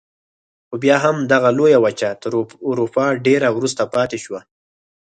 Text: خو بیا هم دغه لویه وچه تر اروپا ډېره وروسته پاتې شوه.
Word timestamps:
خو 0.67 0.75
بیا 0.83 0.97
هم 1.05 1.17
دغه 1.31 1.49
لویه 1.57 1.79
وچه 1.85 2.09
تر 2.21 2.31
اروپا 2.69 3.05
ډېره 3.25 3.49
وروسته 3.57 3.83
پاتې 3.95 4.17
شوه. 4.23 4.39